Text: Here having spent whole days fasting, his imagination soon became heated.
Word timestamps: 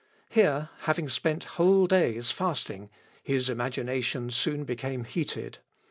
Here 0.29 0.69
having 0.79 1.09
spent 1.09 1.43
whole 1.43 1.85
days 1.85 2.31
fasting, 2.31 2.89
his 3.21 3.51
imagination 3.51 4.31
soon 4.31 4.63
became 4.63 5.03
heated. 5.03 5.59